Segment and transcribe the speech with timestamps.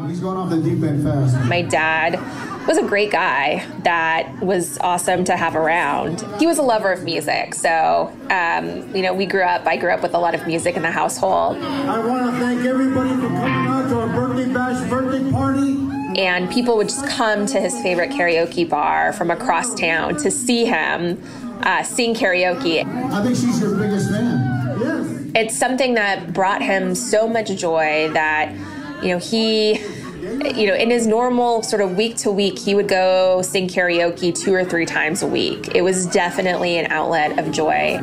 [0.00, 1.36] on, he's going off the deep end fast.
[1.48, 2.18] My dad
[2.66, 6.24] was a great guy that was awesome to have around.
[6.38, 9.66] He was a lover of music, so um, you know we grew up.
[9.66, 11.56] I grew up with a lot of music in the household.
[11.56, 15.78] I want to thank everybody for coming out to our birthday bash birthday party.
[16.20, 20.66] And people would just come to his favorite karaoke bar from across town to see
[20.66, 21.22] him
[21.62, 22.84] uh, sing karaoke.
[22.84, 24.78] I think she's your biggest fan.
[24.78, 25.22] Yes.
[25.34, 28.54] It's something that brought him so much joy that
[29.02, 29.78] you know he
[30.22, 34.34] you know, in his normal sort of week to week, he would go sing karaoke
[34.34, 35.74] two or three times a week.
[35.74, 37.98] It was definitely an outlet of joy.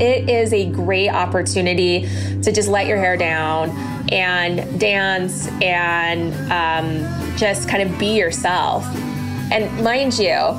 [0.00, 2.08] It is a great opportunity
[2.42, 3.70] to just let your hair down
[4.10, 8.84] and dance and um, just kind of be yourself.
[9.50, 10.56] And mind you,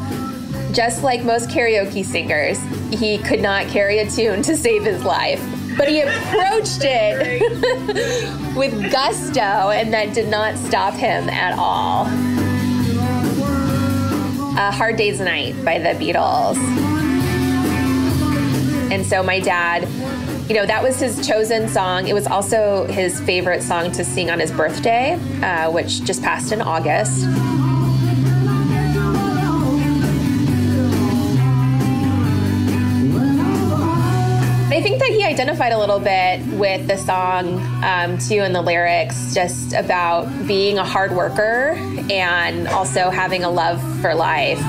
[0.73, 2.59] just like most karaoke singers,
[2.91, 5.41] he could not carry a tune to save his life
[5.77, 7.41] but he approached it
[8.55, 12.05] with gusto, and that did not stop him at all.
[14.57, 16.57] A Hard Day's Night by the Beatles.
[18.91, 19.87] And so my dad,
[20.49, 22.07] you know, that was his chosen song.
[22.07, 26.51] It was also his favorite song to sing on his birthday, uh, which just passed
[26.51, 27.25] in August.
[35.39, 40.77] Identified a little bit with the song um, too, and the lyrics, just about being
[40.77, 41.75] a hard worker
[42.11, 44.59] and also having a love for life.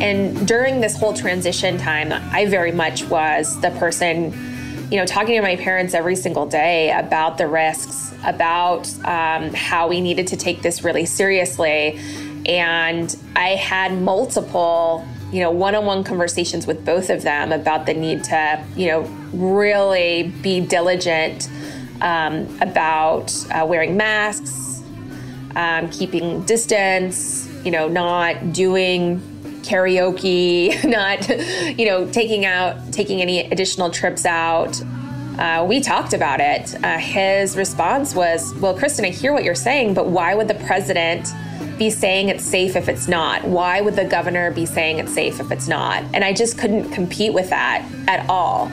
[0.00, 4.32] And during this whole transition time, I very much was the person,
[4.90, 9.88] you know, talking to my parents every single day about the risks, about um, how
[9.88, 12.00] we needed to take this really seriously
[12.46, 17.86] and I had multiple, you know, one on one conversations with both of them about
[17.86, 19.00] the need to, you know,
[19.32, 21.48] really be diligent
[22.00, 24.80] um, about uh, wearing masks,
[25.56, 29.18] um, keeping distance, you know, not doing
[29.62, 31.28] karaoke, not,
[31.76, 34.80] you know, taking out, taking any additional trips out.
[35.36, 36.76] Uh, we talked about it.
[36.84, 40.54] Uh, his response was, Well, Kristin, I hear what you're saying, but why would the
[40.54, 41.26] president
[41.78, 43.44] be saying it's safe if it's not?
[43.44, 46.04] Why would the governor be saying it's safe if it's not?
[46.14, 48.70] And I just couldn't compete with that at all.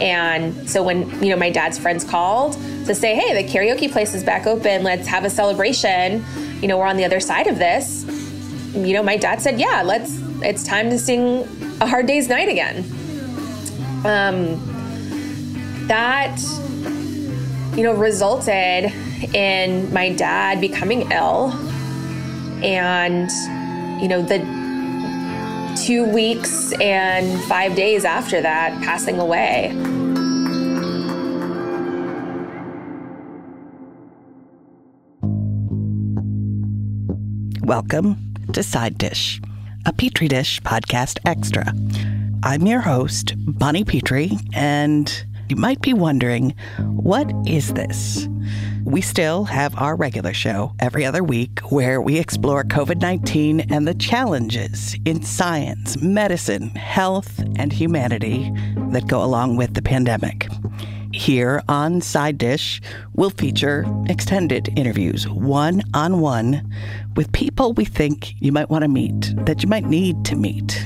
[0.00, 2.54] And so when, you know, my dad's friends called
[2.86, 6.24] to say, hey, the karaoke place is back open, let's have a celebration.
[6.60, 8.04] You know, we're on the other side of this.
[8.74, 11.46] You know, my dad said, yeah, let's, it's time to sing
[11.80, 12.78] A Hard Day's Night again.
[14.04, 14.58] Um,
[15.86, 16.40] that,
[17.76, 18.92] you know, resulted
[19.34, 21.52] in my dad becoming ill
[22.62, 23.30] and,
[24.00, 24.38] you know, the
[25.84, 29.72] two weeks and five days after that, passing away.
[37.64, 39.40] Welcome to Side Dish,
[39.86, 41.72] a Petri Dish podcast extra.
[42.42, 48.28] I'm your host, Bonnie Petrie, and you might be wondering what is this?
[48.92, 53.88] We still have our regular show every other week where we explore COVID 19 and
[53.88, 58.52] the challenges in science, medicine, health, and humanity
[58.90, 60.46] that go along with the pandemic.
[61.10, 62.82] Here on Side Dish,
[63.14, 66.70] we'll feature extended interviews, one on one,
[67.16, 70.84] with people we think you might want to meet, that you might need to meet.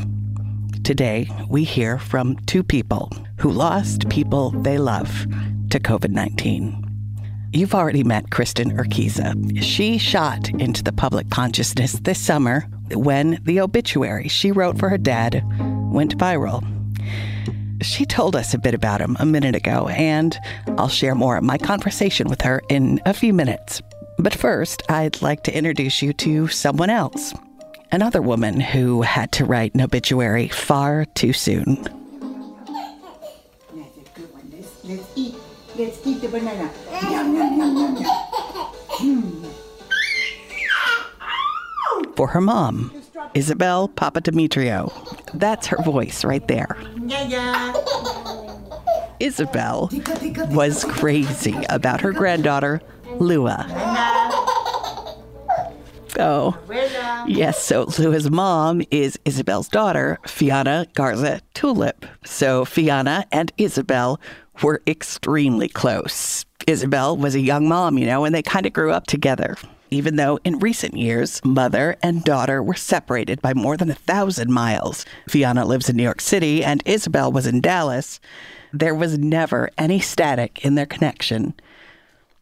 [0.84, 5.26] Today, we hear from two people who lost people they love
[5.70, 6.85] to COVID 19.
[7.56, 9.62] You've already met Kristin Urquiza.
[9.62, 14.98] She shot into the public consciousness this summer when the obituary she wrote for her
[14.98, 15.42] dad
[15.90, 16.62] went viral.
[17.80, 20.38] She told us a bit about him a minute ago, and
[20.76, 23.80] I'll share more of my conversation with her in a few minutes.
[24.18, 27.32] But first, I'd like to introduce you to someone else.
[27.90, 32.05] Another woman who had to write an obituary far too soon.
[35.78, 36.70] Let's eat the banana.
[37.02, 37.96] Yum, yum, yum, yum,
[39.00, 39.52] yum.
[42.16, 42.90] For her mom,
[43.34, 44.90] Isabel Papadimitriou.
[45.34, 46.78] That's her voice right there.
[47.04, 47.74] Yeah, yeah.
[49.20, 49.90] Isabel
[50.48, 52.80] was crazy about her granddaughter,
[53.18, 53.66] Lua.
[56.18, 56.56] Oh,
[57.26, 57.62] yes.
[57.62, 62.06] So Lua's mom is Isabel's daughter, Fiona Garza Tulip.
[62.24, 64.18] So Fiona and Isabel
[64.62, 66.44] were extremely close.
[66.66, 69.56] Isabel was a young mom, you know, and they kind of grew up together.
[69.90, 74.52] even though in recent years, mother and daughter were separated by more than a thousand
[74.52, 75.04] miles.
[75.28, 78.18] Fiona lives in New York City and Isabel was in Dallas.
[78.72, 81.54] There was never any static in their connection.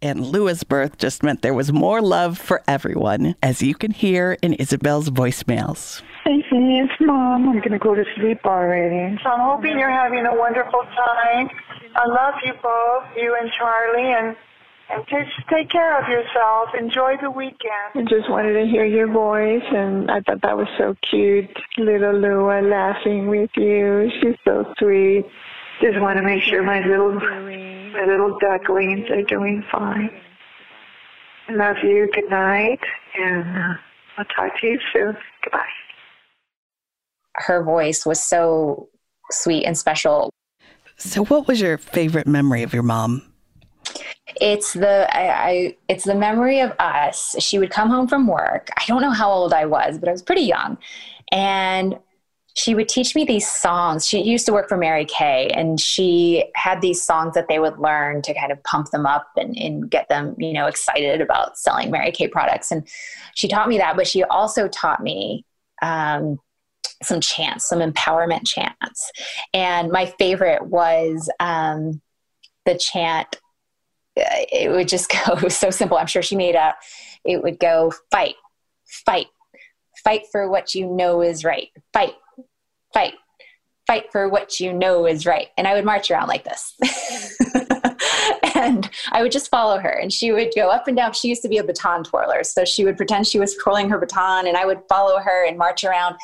[0.01, 4.37] And Lua's birth just meant there was more love for everyone, as you can hear
[4.43, 6.03] in Isabel's voicemails.
[6.21, 7.49] Stacy, it's mom.
[7.49, 9.19] I'm gonna go to sleep already.
[9.23, 11.49] So I'm hoping you're having a wonderful time.
[11.97, 14.37] I love you both, you and Charlie, and
[14.91, 16.69] and just take care of yourself.
[16.79, 17.95] Enjoy the weekend.
[17.95, 21.57] I just wanted to hear your voice, and I thought that was so cute.
[21.79, 24.11] Little Lua laughing with you.
[24.21, 25.25] She's so sweet.
[25.81, 30.11] Just want to make sure my little my little ducklings are doing fine.
[31.49, 32.09] I love you.
[32.13, 32.81] Good night,
[33.17, 33.75] and uh,
[34.19, 35.17] I'll talk to you soon.
[35.43, 35.65] Goodbye
[37.35, 38.89] her voice was so
[39.31, 40.31] sweet and special.
[40.97, 43.23] So, what was your favorite memory of your mom?
[44.41, 47.37] It's the I, I, it's the memory of us.
[47.39, 48.71] She would come home from work.
[48.77, 50.79] I don't know how old I was, but I was pretty young,
[51.31, 51.99] and
[52.57, 54.07] she would teach me these songs.
[54.07, 57.79] She used to work for Mary Kay, and she had these songs that they would
[57.79, 61.59] learn to kind of pump them up and, and get them, you know, excited about
[61.59, 62.71] selling Mary Kay products.
[62.71, 62.87] And
[63.35, 65.45] she taught me that, but she also taught me
[65.83, 66.39] um,
[67.03, 69.11] some chants, some empowerment chants.
[69.53, 72.01] And my favorite was um,
[72.65, 73.41] the chant.
[74.17, 75.99] Uh, it would just go, so simple.
[75.99, 76.77] I'm sure she made up.
[77.25, 78.37] It would go, fight,
[79.07, 79.27] fight,
[80.03, 81.69] fight for what you know is right.
[81.93, 82.15] Fight,
[82.93, 83.15] fight,
[83.87, 85.49] fight for what you know is right.
[85.57, 86.75] And I would march around like this.
[88.65, 91.13] and I would just follow her and she would go up and down.
[91.13, 92.43] She used to be a baton twirler.
[92.45, 95.59] So she would pretend she was twirling her baton and I would follow her and
[95.59, 96.17] march around.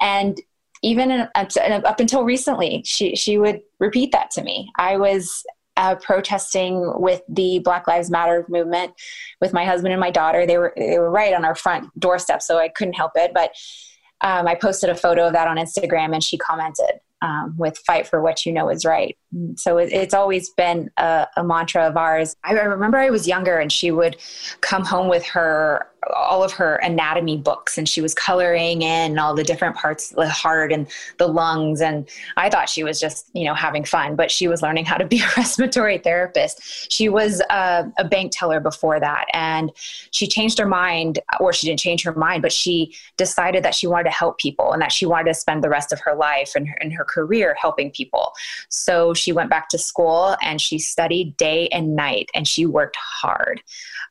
[0.00, 0.40] And
[0.82, 4.70] even in, up until recently, she, she would repeat that to me.
[4.78, 5.44] I was
[5.76, 8.92] uh, protesting with the Black Lives Matter movement
[9.40, 10.44] with my husband and my daughter.
[10.44, 13.32] They were, they were right on our front doorstep, so I couldn't help it.
[13.32, 13.52] But
[14.22, 18.06] um, I posted a photo of that on Instagram and she commented um, with fight
[18.06, 19.16] for what you know is right.
[19.56, 22.36] So it, it's always been a, a, mantra of ours.
[22.44, 24.16] I remember I was younger and she would
[24.60, 29.34] come home with her all of her anatomy books and she was coloring in all
[29.34, 30.88] the different parts the heart and
[31.18, 31.80] the lungs.
[31.80, 34.96] And i thought she was just you know having fun but she was learning how
[34.96, 36.92] to be a respiratory therapist.
[36.92, 39.70] She was a, a bank teller before that and
[40.10, 43.86] she changed her mind or she didn't change her mind but she decided that she
[43.86, 46.52] wanted to help people and that she wanted to spend the rest of her life
[46.56, 48.32] and her, and her career helping people.
[48.68, 52.96] So she went back to school and she studied day and night and she worked
[52.96, 53.62] hard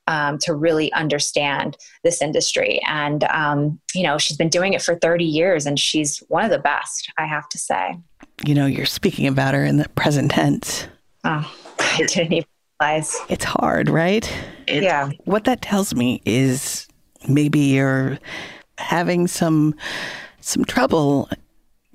[0.08, 2.82] um, to really understand this industry.
[2.88, 6.52] And, um, you know, she's been doing it for 30 years and she's one of
[6.52, 7.98] the best, I have to say.
[8.46, 10.88] You know, you're speaking about her in the present tense.
[11.24, 12.50] Oh, I didn't even
[12.82, 13.18] realize.
[13.30, 14.32] It's hard, right?
[14.68, 15.12] It's, yeah.
[15.26, 16.88] What that tells me is
[17.28, 18.18] maybe you're
[18.78, 19.76] having some
[20.40, 21.30] some trouble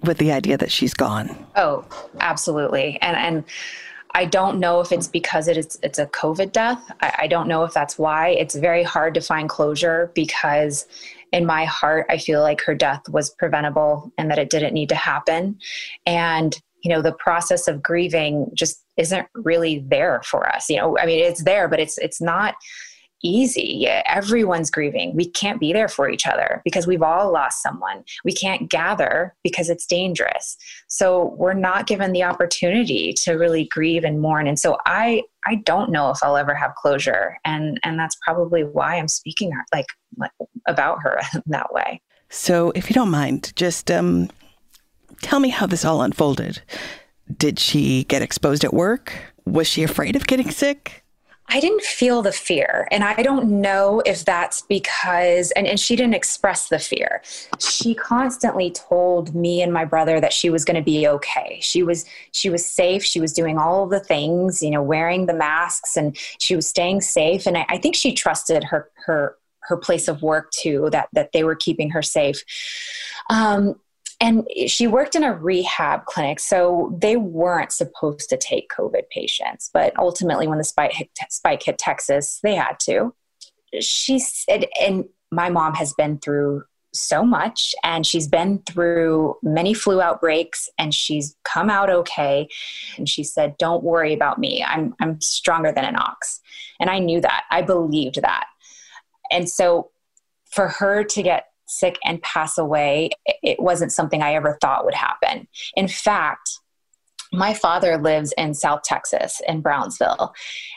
[0.06, 1.37] with the idea that she's gone.
[1.56, 1.85] Oh,
[2.20, 2.99] absolutely.
[3.00, 3.44] And and
[4.14, 6.81] I don't know if it's because it is it's a COVID death.
[7.00, 8.29] I, I don't know if that's why.
[8.29, 10.87] It's very hard to find closure because
[11.32, 14.88] in my heart I feel like her death was preventable and that it didn't need
[14.91, 15.58] to happen.
[16.06, 20.97] And you know the process of grieving just isn't really there for us you know
[20.99, 22.55] i mean it's there but it's it's not
[23.23, 23.77] easy.
[23.81, 25.15] Yeah, everyone's grieving.
[25.15, 28.05] We can't be there for each other because we've all lost someone.
[28.25, 30.57] We can't gather because it's dangerous.
[30.89, 34.47] So we're not given the opportunity to really grieve and mourn.
[34.47, 38.64] And so I I don't know if I'll ever have closure and and that's probably
[38.64, 39.87] why I'm speaking like,
[40.17, 40.31] like
[40.67, 42.00] about her that way.
[42.29, 44.31] So if you don't mind, just um
[45.23, 46.62] tell me how this all unfolded.
[47.37, 49.12] Did she get exposed at work?
[49.45, 51.05] Was she afraid of getting sick?
[51.49, 52.88] I didn't feel the fear.
[52.91, 57.23] And I don't know if that's because, and, and she didn't express the fear.
[57.59, 61.59] She constantly told me and my brother that she was going to be okay.
[61.62, 63.05] She was, she was safe.
[63.05, 67.00] She was doing all the things, you know, wearing the masks and she was staying
[67.00, 67.47] safe.
[67.47, 71.33] And I, I think she trusted her, her, her place of work too, that, that
[71.33, 72.43] they were keeping her safe.
[73.31, 73.76] Um,
[74.20, 79.70] and she worked in a rehab clinic so they weren't supposed to take covid patients.
[79.73, 83.14] But ultimately when the spike hit, spike hit texas they had to.
[83.80, 89.75] She said and my mom has been through so much and she's been through many
[89.75, 92.49] flu outbreaks and she's come out okay.
[92.96, 94.64] And she said don't worry about me.
[94.64, 96.40] I'm i'm stronger than an ox.
[96.80, 97.44] And i knew that.
[97.50, 98.46] I believed that.
[99.30, 99.90] And so
[100.50, 103.11] for her to get sick and pass away,
[103.42, 105.49] it wasn't something I ever thought would happen.
[105.76, 106.58] In fact,
[107.32, 110.32] my father lives in South Texas in Brownsville.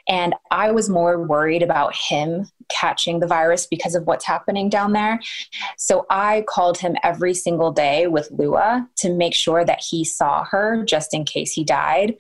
[0.08, 4.94] And I was more worried about him catching the virus because of what's happening down
[4.94, 5.20] there.
[5.78, 10.44] So I called him every single day with Lua to make sure that he saw
[10.46, 12.16] her just in case he died.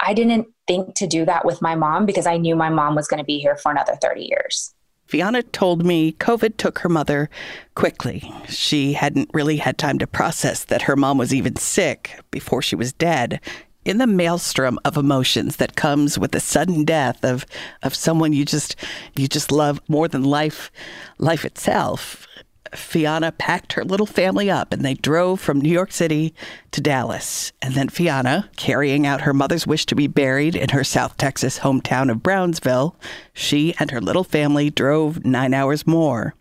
[0.00, 3.08] I didn't think to do that with my mom because I knew my mom was
[3.08, 4.74] going to be here for another 30 years.
[5.08, 7.30] Fiona told me COVID took her mother
[7.74, 8.30] quickly.
[8.46, 12.76] She hadn't really had time to process that her mom was even sick before she
[12.76, 13.40] was dead.
[13.86, 17.46] In the maelstrom of emotions that comes with the sudden death of,
[17.82, 18.76] of someone you just
[19.16, 20.70] you just love more than life
[21.16, 22.27] life itself,
[22.74, 26.34] Fiona packed her little family up and they drove from New York City
[26.70, 27.52] to Dallas.
[27.62, 31.60] And then Fiona, carrying out her mother's wish to be buried in her South Texas
[31.60, 32.96] hometown of Brownsville,
[33.32, 36.34] she and her little family drove nine hours more.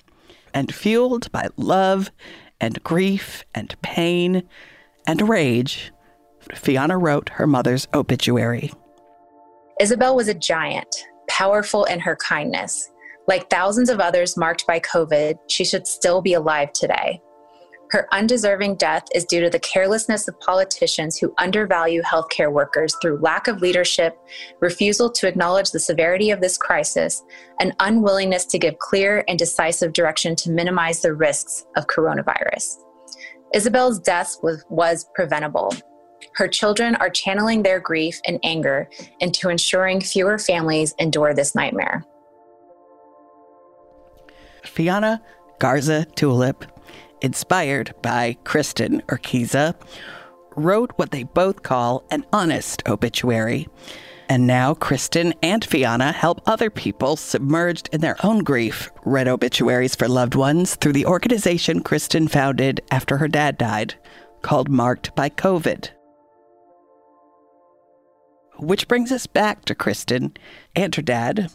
[0.53, 2.11] And fueled by love
[2.59, 4.43] and grief and pain
[5.05, 5.91] and rage,
[6.53, 8.71] Fiona wrote her mother's obituary.
[9.79, 12.89] Isabel was a giant, powerful in her kindness
[13.27, 17.21] like thousands of others marked by COVID, she should still be alive today.
[17.91, 23.21] Her undeserving death is due to the carelessness of politicians who undervalue healthcare workers through
[23.21, 24.17] lack of leadership,
[24.59, 27.23] refusal to acknowledge the severity of this crisis,
[27.61, 32.83] and unwillingness to give clear and decisive direction to minimize the risks of coronavirus.
[33.53, 35.73] Isabel's death was, was preventable.
[36.35, 38.89] Her children are channeling their grief and anger
[39.21, 42.03] into ensuring fewer families endure this nightmare.
[44.77, 45.19] Fiona
[45.57, 46.63] Garza Tulip,
[47.21, 49.73] inspired by Kristin Urquiza,
[50.55, 53.67] wrote what they both call an honest obituary.
[54.29, 59.95] And now Kristin and Fiona help other people submerged in their own grief read obituaries
[59.95, 63.95] for loved ones through the organization Kristin founded after her dad died,
[64.43, 65.89] called Marked by COVID.
[68.59, 70.37] Which brings us back to Kristin
[70.75, 71.49] and her dad,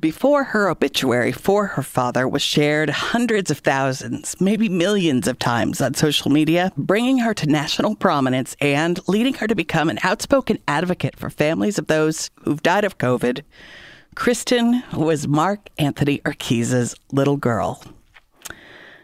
[0.00, 5.80] before her obituary for her father was shared hundreds of thousands, maybe millions of times
[5.80, 10.58] on social media, bringing her to national prominence and leading her to become an outspoken
[10.68, 13.42] advocate for families of those who've died of COVID,
[14.14, 17.82] Kristin was Mark Anthony Urquiza's little girl.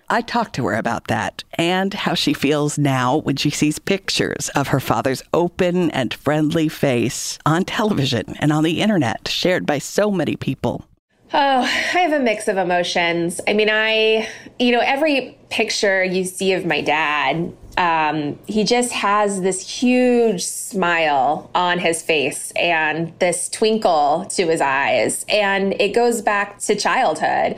[0.08, 4.48] I talked to her about that and how she feels now when she sees pictures
[4.50, 9.78] of her father's open and friendly face on television and on the internet, shared by
[9.78, 10.86] so many people.
[11.32, 13.40] Oh, I have a mix of emotions.
[13.48, 18.92] I mean, I, you know, every picture you see of my dad, um, he just
[18.92, 25.24] has this huge smile on his face and this twinkle to his eyes.
[25.28, 27.56] And it goes back to childhood.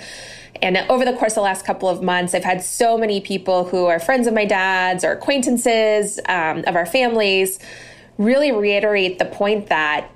[0.63, 3.65] And over the course of the last couple of months, I've had so many people
[3.65, 7.59] who are friends of my dad's or acquaintances um, of our families
[8.19, 10.11] really reiterate the point that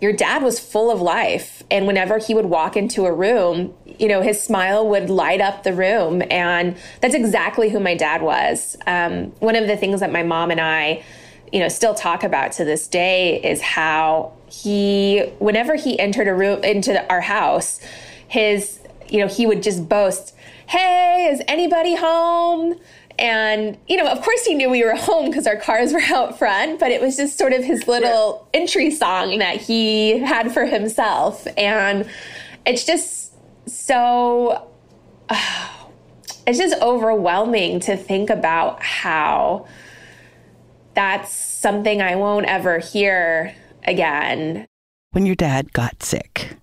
[0.00, 1.62] your dad was full of life.
[1.70, 5.62] And whenever he would walk into a room, you know, his smile would light up
[5.62, 6.22] the room.
[6.30, 8.76] And that's exactly who my dad was.
[8.86, 11.02] Um, one of the things that my mom and I,
[11.52, 16.34] you know, still talk about to this day is how he, whenever he entered a
[16.34, 17.80] room into our house,
[18.28, 20.34] his you know, he would just boast,
[20.66, 22.76] Hey, is anybody home?
[23.18, 26.38] And, you know, of course he knew we were home because our cars were out
[26.38, 28.60] front, but it was just sort of his little yeah.
[28.60, 31.46] entry song that he had for himself.
[31.56, 32.08] And
[32.66, 33.32] it's just
[33.68, 34.68] so,
[35.30, 35.90] oh,
[36.46, 39.66] it's just overwhelming to think about how
[40.94, 44.66] that's something I won't ever hear again.
[45.10, 46.56] When your dad got sick,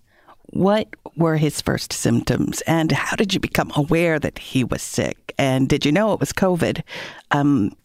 [0.48, 5.34] what were his first symptoms, and how did you become aware that he was sick?
[5.38, 6.82] And did you know it was COVID?
[7.32, 7.75] Um,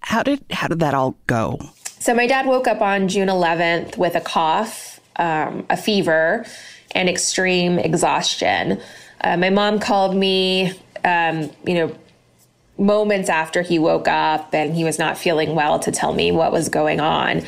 [0.00, 1.58] how did how did that all go?
[1.98, 6.44] So my dad woke up on June 11th with a cough, um, a fever,
[6.94, 8.80] and extreme exhaustion.
[9.22, 11.96] Uh, my mom called me, um, you know,
[12.76, 16.52] moments after he woke up and he was not feeling well to tell me what
[16.52, 17.42] was going on.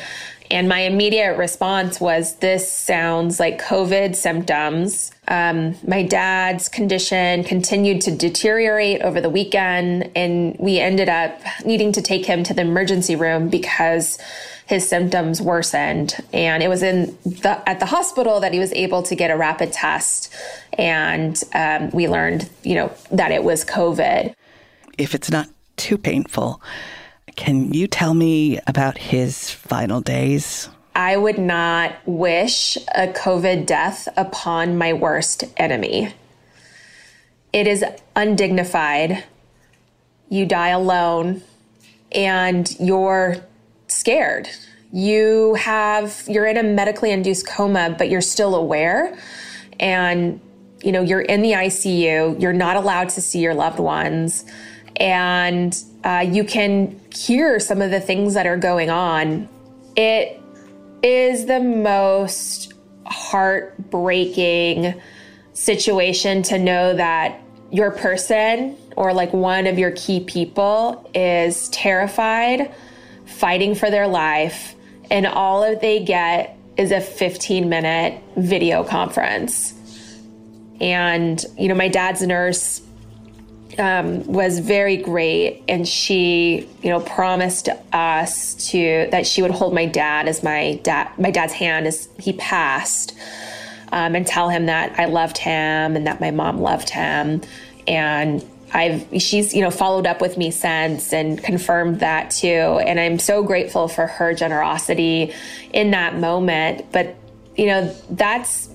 [0.49, 5.11] And my immediate response was, This sounds like COVID symptoms.
[5.27, 11.91] Um, my dad's condition continued to deteriorate over the weekend, and we ended up needing
[11.93, 14.17] to take him to the emergency room because
[14.67, 16.15] his symptoms worsened.
[16.33, 19.37] And it was in the, at the hospital that he was able to get a
[19.37, 20.33] rapid test,
[20.77, 24.33] and um, we learned, you know, that it was COVID.
[24.97, 26.61] If it's not too painful,
[27.35, 30.69] can you tell me about his final days?
[30.95, 36.13] I would not wish a COVID death upon my worst enemy.
[37.53, 37.83] It is
[38.15, 39.23] undignified.
[40.29, 41.41] You die alone
[42.11, 43.37] and you're
[43.87, 44.49] scared.
[44.93, 49.17] you have you're in a medically induced coma but you're still aware
[49.81, 50.39] and
[50.81, 54.45] you know you're in the ICU you're not allowed to see your loved ones
[54.97, 59.47] and uh, you can hear some of the things that are going on
[59.97, 60.39] it
[61.01, 62.73] is the most
[63.05, 64.93] heartbreaking
[65.53, 72.73] situation to know that your person or like one of your key people is terrified,
[73.25, 74.75] fighting for their life,
[75.09, 79.73] and all that they get is a 15 minute video conference.
[80.79, 82.81] And, you know, my dad's nurse
[83.79, 89.73] um, was very great, and she, you know, promised us to that she would hold
[89.73, 93.15] my dad as my dad, my dad's hand as he passed,
[93.91, 97.41] um, and tell him that I loved him and that my mom loved him,
[97.87, 98.43] and
[98.73, 102.47] I've she's you know followed up with me since and confirmed that too.
[102.47, 105.33] And I'm so grateful for her generosity
[105.73, 106.91] in that moment.
[106.91, 107.15] But
[107.55, 108.69] you know that's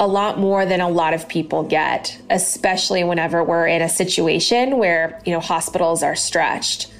[0.00, 4.78] a lot more than a lot of people get especially whenever we're in a situation
[4.78, 6.92] where you know hospitals are stretched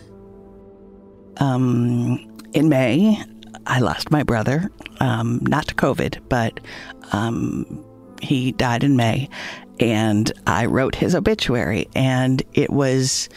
[1.38, 2.19] um
[2.52, 3.21] in May
[3.66, 6.61] I lost my brother um not to covid but
[7.12, 7.85] um
[8.23, 9.28] he died in May
[9.80, 13.28] and I wrote his obituary and it was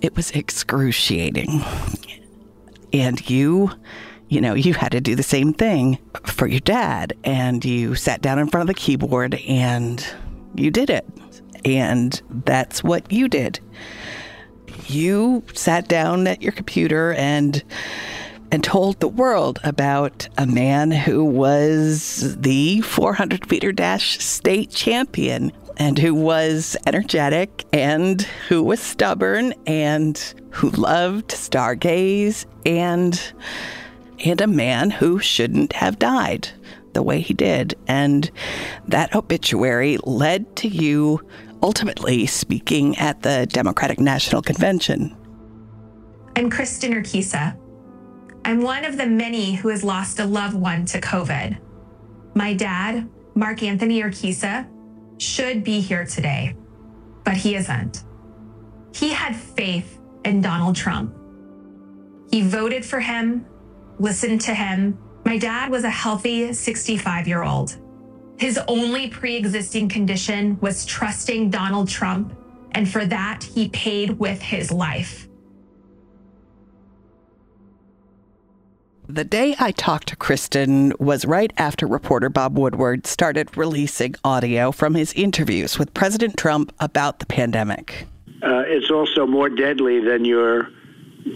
[0.00, 1.64] it was excruciating.
[2.92, 3.70] And you
[4.28, 8.20] you know, you had to do the same thing for your dad and you sat
[8.20, 10.06] down in front of the keyboard and
[10.54, 11.06] you did it.
[11.64, 13.60] And that's what you did.
[14.86, 17.62] You sat down at your computer and
[18.50, 25.52] and told the world about a man who was the 400 meter dash state champion
[25.76, 33.32] and who was energetic and who was stubborn and who loved stargaze and
[34.24, 36.48] and a man who shouldn't have died
[36.92, 38.30] the way he did and
[38.86, 41.20] that obituary led to you
[41.62, 45.16] ultimately speaking at the Democratic National Convention.
[46.36, 47.56] I'm Kristin Urquiza.
[48.44, 51.58] I'm one of the many who has lost a loved one to COVID.
[52.34, 54.68] My dad, Mark Anthony Urquiza,
[55.18, 56.54] should be here today,
[57.24, 58.04] but he isn't.
[58.94, 61.14] He had faith in Donald Trump.
[62.30, 63.44] He voted for him,
[63.98, 64.98] listened to him.
[65.24, 67.76] My dad was a healthy 65 year old.
[68.38, 72.34] His only pre existing condition was trusting Donald Trump,
[72.72, 75.28] and for that, he paid with his life.
[79.10, 84.70] The day I talked to Kristin was right after reporter Bob Woodward started releasing audio
[84.70, 88.06] from his interviews with President Trump about the pandemic.
[88.42, 90.68] Uh, it's also more deadly than your,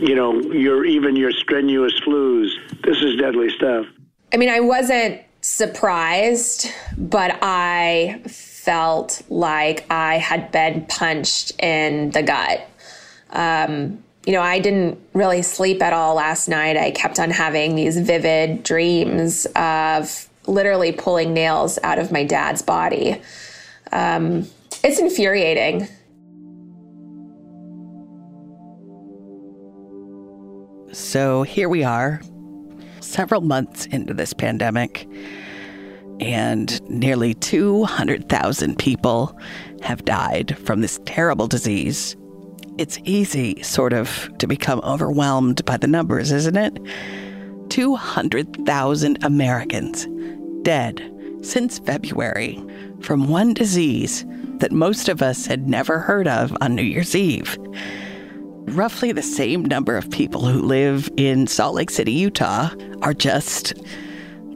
[0.01, 2.51] you know, your even your strenuous flus.
[2.85, 3.87] This is deadly stuff.
[4.33, 12.23] I mean, I wasn't surprised, but I felt like I had been punched in the
[12.23, 12.67] gut.
[13.31, 16.77] Um, you know, I didn't really sleep at all last night.
[16.77, 22.63] I kept on having these vivid dreams of literally pulling nails out of my dad's
[22.63, 23.21] body.
[23.91, 24.49] Um,
[24.85, 25.89] it's infuriating.
[30.93, 32.21] So here we are,
[33.01, 35.09] several months into this pandemic,
[36.21, 39.37] and nearly 200,000 people
[39.83, 42.17] have died from this terrible disease
[42.79, 46.79] it's easy, sort of, to become overwhelmed by the numbers, isn't it?
[47.69, 50.07] 200,000 Americans
[50.63, 51.09] dead
[51.43, 52.63] since February
[53.01, 54.25] from one disease
[54.59, 57.59] that most of us had never heard of on New Year's Eve.
[58.69, 62.71] Roughly the same number of people who live in Salt Lake City, Utah,
[63.03, 63.75] are just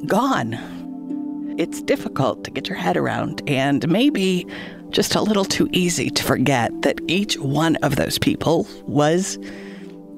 [0.07, 1.55] gone.
[1.59, 4.47] It's difficult to get your head around, and maybe
[4.91, 9.39] just a little too easy to forget that each one of those people was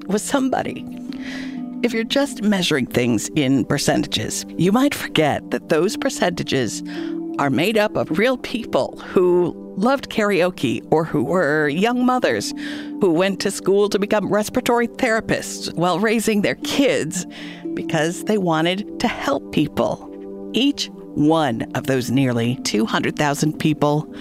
[0.07, 0.85] was somebody.
[1.81, 6.83] If you're just measuring things in percentages, you might forget that those percentages
[7.39, 12.53] are made up of real people who loved karaoke or who were young mothers
[12.99, 17.25] who went to school to become respiratory therapists while raising their kids
[17.75, 20.05] because they wanted to help people.
[20.51, 24.13] Each one of those nearly 200,000 people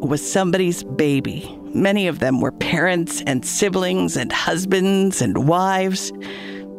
[0.00, 1.52] was somebody's baby.
[1.74, 6.12] Many of them were parents and siblings and husbands and wives.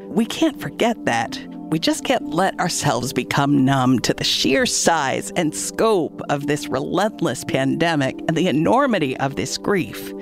[0.08, 1.38] We can't forget that.
[1.72, 6.68] We just can't let ourselves become numb to the sheer size and scope of this
[6.68, 10.14] relentless pandemic and the enormity of this grief.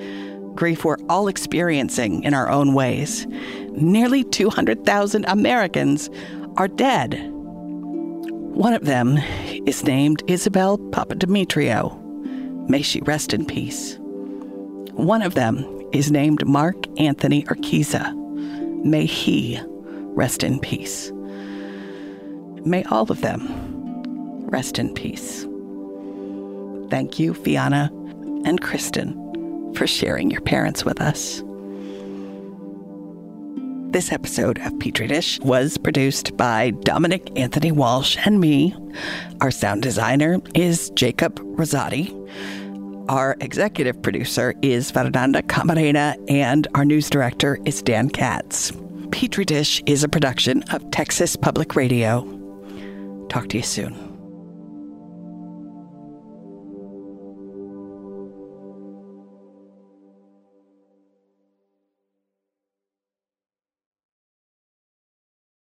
[0.54, 3.26] Grief we're all experiencing in our own ways.
[3.72, 6.12] nearly 200,000 Americans
[6.58, 7.20] are dead.
[7.32, 9.18] One of them
[9.66, 12.70] is named Isabel Papadimitriou.
[12.70, 13.98] May she rest in peace.
[14.94, 18.14] One of them is named Mark Anthony Urquiza.
[18.86, 19.60] May he
[20.14, 21.12] rest in peace.
[22.66, 25.46] May all of them rest in peace.
[26.90, 27.92] Thank you, Fiona
[28.46, 31.44] and Kristin, for sharing your parents with us.
[33.92, 38.76] This episode of Petri Dish was produced by Dominic Anthony Walsh and me.
[39.42, 42.16] Our sound designer is Jacob Rosati.
[43.10, 48.72] Our executive producer is Fernanda Camarena, and our news director is Dan Katz.
[49.10, 52.39] Petri Dish is a production of Texas Public Radio.
[53.30, 54.09] Talk to you soon.